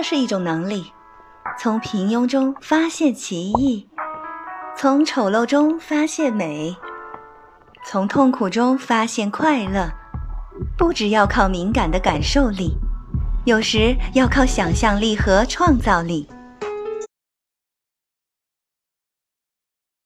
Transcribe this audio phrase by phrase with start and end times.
[0.00, 0.94] 这是一种能力，
[1.58, 3.86] 从平庸中发现奇异，
[4.74, 6.74] 从丑陋中发现美，
[7.84, 9.90] 从痛苦中发现快乐。
[10.78, 12.78] 不只要靠敏感的感受力，
[13.44, 16.26] 有时要靠想象力和创造力。